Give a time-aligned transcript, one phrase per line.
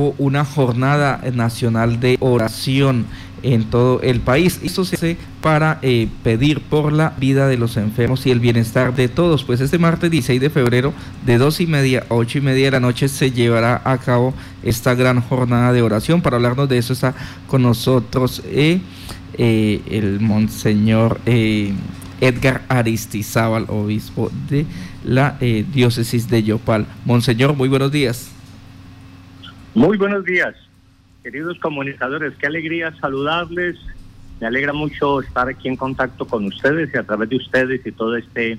[0.00, 3.04] una jornada nacional de oración
[3.42, 4.60] en todo el país.
[4.62, 8.94] Esto se hace para eh, pedir por la vida de los enfermos y el bienestar
[8.94, 9.42] de todos.
[9.42, 10.94] Pues este martes 16 de febrero,
[11.26, 14.34] de dos y media a ocho y media de la noche, se llevará a cabo
[14.62, 16.22] esta gran jornada de oración.
[16.22, 17.16] Para hablarnos de eso está
[17.48, 18.80] con nosotros eh,
[19.36, 21.20] eh, el monseñor
[22.20, 24.64] Edgar Aristizábal, obispo de
[25.02, 26.86] la diócesis de Yopal.
[27.04, 28.37] Monseñor, muy buenos días.
[29.78, 30.56] Muy buenos días,
[31.22, 32.34] queridos comunicadores.
[32.34, 33.76] Qué alegría saludarles.
[34.40, 37.92] Me alegra mucho estar aquí en contacto con ustedes y a través de ustedes y
[37.92, 38.58] todo este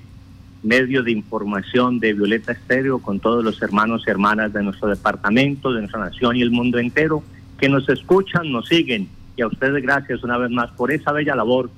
[0.62, 5.74] medio de información de Violeta Estéreo con todos los hermanos y hermanas de nuestro departamento,
[5.74, 7.22] de nuestra nación y el mundo entero
[7.58, 9.06] que nos escuchan, nos siguen.
[9.36, 11.68] Y a ustedes gracias una vez más por esa bella labor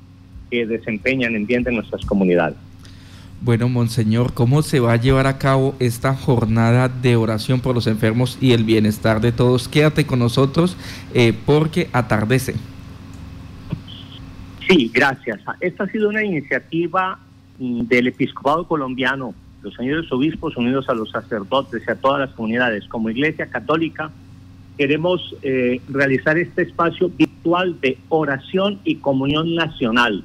[0.53, 2.59] que desempeñan en bien de nuestras comunidades.
[3.45, 7.89] Bueno, Monseñor, ¿cómo se va a llevar a cabo esta jornada de oración por los
[7.89, 9.67] enfermos y el bienestar de todos?
[9.67, 10.77] Quédate con nosotros
[11.13, 12.55] eh, porque atardece.
[14.69, 15.41] Sí, gracias.
[15.59, 17.19] Esta ha sido una iniciativa
[17.59, 19.35] mm, del episcopado colombiano,
[19.65, 22.87] los señores obispos unidos a los sacerdotes y a todas las comunidades.
[22.87, 24.13] Como Iglesia Católica,
[24.79, 30.23] queremos eh, realizar este espacio virtual de oración y comunión nacional,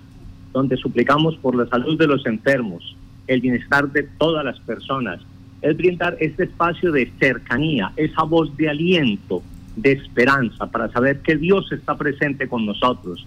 [0.53, 2.95] donde suplicamos por la salud de los enfermos,
[3.27, 5.19] el bienestar de todas las personas,
[5.61, 9.41] es brindar este espacio de cercanía, esa voz de aliento,
[9.75, 13.25] de esperanza, para saber que Dios está presente con nosotros.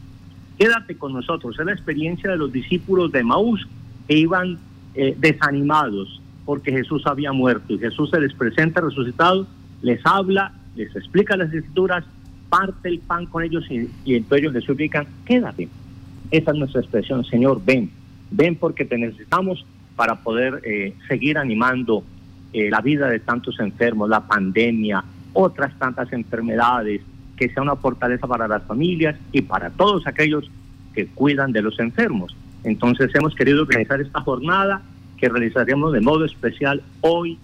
[0.58, 3.66] Quédate con nosotros, es la experiencia de los discípulos de Maús
[4.06, 4.58] que iban
[4.94, 9.46] eh, desanimados porque Jesús había muerto y Jesús se les presenta resucitado,
[9.82, 12.04] les habla, les explica las escrituras,
[12.48, 15.68] parte el pan con ellos y, y entonces ellos les suplican, quédate.
[16.30, 17.90] Esa es nuestra expresión, Señor, ven,
[18.30, 19.64] ven porque te necesitamos
[20.00, 22.02] para poder eh, seguir animando
[22.54, 27.02] eh, la vida de tantos enfermos, la pandemia, otras tantas enfermedades,
[27.36, 30.50] que sea una fortaleza para las familias y para todos aquellos
[30.94, 32.34] que cuidan de los enfermos.
[32.64, 34.80] Entonces hemos querido organizar esta jornada
[35.18, 37.36] que realizaremos de modo especial hoy,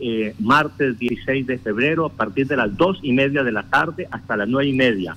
[0.00, 4.08] eh, martes 16 de febrero, a partir de las dos y media de la tarde
[4.10, 5.14] hasta las nueve y media.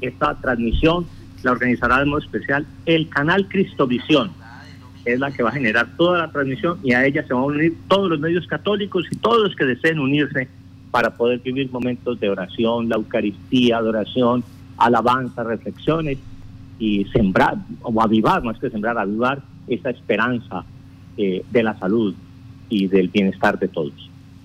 [0.00, 1.08] Esta transmisión
[1.42, 4.37] la organizará de modo especial el canal Cristovisión
[5.04, 7.46] es la que va a generar toda la transmisión y a ella se van a
[7.46, 10.48] unir todos los medios católicos y todos los que deseen unirse
[10.90, 14.42] para poder vivir momentos de oración, la Eucaristía, adoración,
[14.76, 16.18] alabanza, reflexiones
[16.78, 20.64] y sembrar, o avivar, más que sembrar, avivar esa esperanza
[21.16, 22.14] eh, de la salud
[22.68, 23.92] y del bienestar de todos.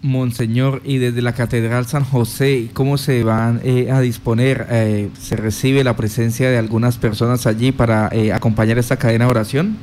[0.01, 4.67] Monseñor, y desde la Catedral San José, ¿cómo se van eh, a disponer?
[4.69, 9.77] Eh, ¿Se recibe la presencia de algunas personas allí para acompañar esta cadena de oración?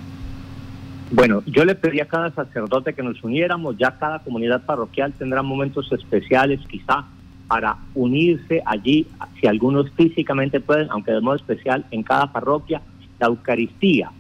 [1.12, 5.42] Bueno, yo le pedí a cada sacerdote que nos uniéramos, ya cada comunidad parroquial tendrá
[5.42, 7.04] momentos especiales quizá
[7.48, 9.08] para unirse allí,
[9.40, 12.80] si algunos físicamente pueden, aunque de modo especial en cada parroquia,
[13.18, 14.12] la Eucaristía.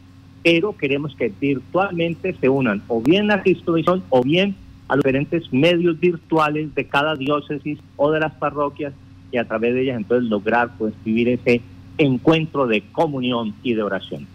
[0.42, 3.76] Pero queremos que virtualmente se unan o bien a Cristo
[4.08, 4.56] o bien
[4.88, 8.92] a los diferentes medios virtuales de cada diócesis o de las parroquias
[9.30, 11.60] y a través de ellas entonces lograr pues vivir ese
[11.98, 14.26] encuentro de comunión y de oración.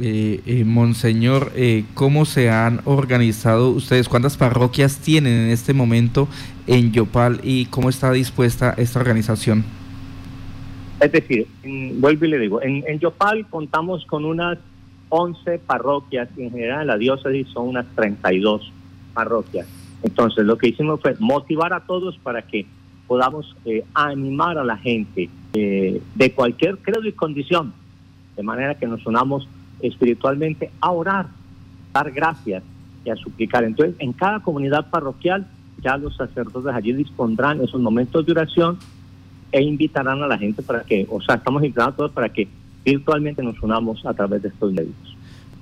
[0.00, 4.08] Eh, eh, Monseñor, eh, ¿cómo se han organizado ustedes?
[4.08, 6.26] ¿Cuántas parroquias tienen en este momento
[6.66, 9.64] en Yopal y cómo está dispuesta esta organización?
[10.98, 11.46] Es decir,
[12.00, 14.58] vuelvo y le digo, en, Yopal contamos con unas
[15.10, 18.72] 11 parroquias y en general en la diócesis son unas 32
[19.12, 19.68] parroquias.
[20.02, 22.66] Entonces lo que hicimos fue motivar a todos para que
[23.06, 27.72] podamos eh, animar a la gente de cualquier credo y condición,
[28.36, 29.46] de manera que nos unamos
[29.80, 31.26] espiritualmente a orar,
[31.92, 32.62] dar gracias
[33.04, 33.64] y a suplicar.
[33.64, 35.46] Entonces, en cada comunidad parroquial,
[35.82, 38.78] ya los sacerdotes allí dispondrán esos momentos de oración
[39.52, 42.48] e invitarán a la gente para que, o sea, estamos invitando a todos para que
[42.84, 45.13] virtualmente nos unamos a través de estos medios.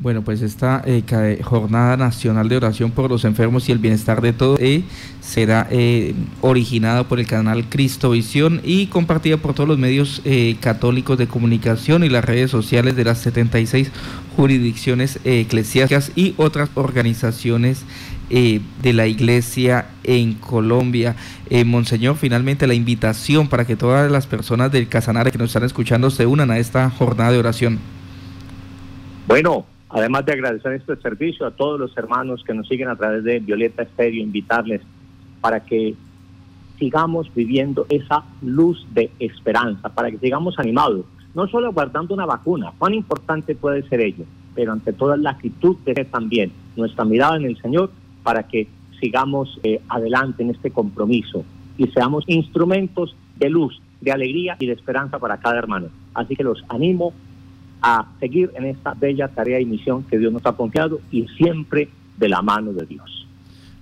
[0.03, 4.33] Bueno, pues esta eh, jornada nacional de oración por los enfermos y el bienestar de
[4.33, 4.83] todos eh,
[5.21, 10.21] será eh, originada por el canal Cristo Visión y compartida por todos los medios
[10.59, 13.93] católicos de comunicación y las redes sociales de las 76
[14.35, 17.85] jurisdicciones eclesiásticas y otras organizaciones
[18.29, 21.15] de la iglesia en Colombia.
[21.65, 26.11] Monseñor, finalmente la invitación para que todas las personas del Casanare que nos están escuchando
[26.11, 27.79] se unan a esta jornada de oración.
[29.29, 33.25] Bueno, Además de agradecer este servicio a todos los hermanos que nos siguen a través
[33.25, 34.81] de Violeta Estéreo, invitarles
[35.43, 35.95] para que
[36.79, 41.05] sigamos viviendo esa luz de esperanza, para que sigamos animados,
[41.35, 44.25] no solo aguardando una vacuna, cuán importante puede ser ello,
[44.55, 47.91] pero ante toda la actitud de ser también nuestra mirada en el Señor
[48.23, 48.69] para que
[48.99, 51.45] sigamos eh, adelante en este compromiso
[51.77, 55.89] y seamos instrumentos de luz, de alegría y de esperanza para cada hermano.
[56.15, 57.13] Así que los animo
[57.83, 61.89] a seguir en esta bella tarea y misión que Dios nos ha confiado y siempre
[62.17, 63.27] de la mano de Dios.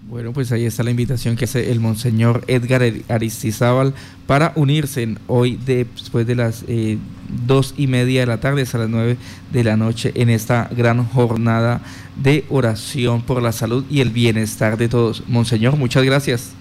[0.09, 3.95] Bueno, pues ahí está la invitación que hace el Monseñor Edgar Aristizábal
[4.27, 6.99] para unirse hoy después de las eh,
[7.47, 9.19] dos y media de la tarde hasta las nueve
[9.53, 11.83] de la noche en esta gran jornada
[12.17, 15.23] de oración por la salud y el bienestar de todos.
[15.29, 16.57] Monseñor, muchas gracias.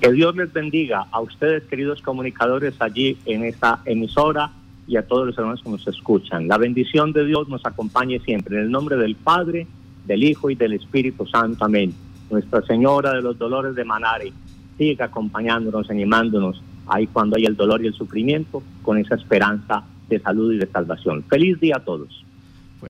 [0.00, 4.50] Que Dios les bendiga a ustedes, queridos comunicadores, allí en esta emisora
[4.90, 6.48] y a todos los hermanos que nos escuchan.
[6.48, 8.56] La bendición de Dios nos acompañe siempre.
[8.56, 9.68] En el nombre del Padre,
[10.04, 11.64] del Hijo y del Espíritu Santo.
[11.64, 11.94] Amén.
[12.28, 14.32] Nuestra Señora de los Dolores de Manare
[14.76, 20.18] siga acompañándonos, animándonos ahí cuando hay el dolor y el sufrimiento, con esa esperanza de
[20.18, 21.22] salud y de salvación.
[21.22, 22.24] Feliz día a todos.